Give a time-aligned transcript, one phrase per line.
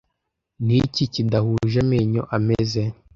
[0.65, 2.83] Niki kidahuje amenyo ameze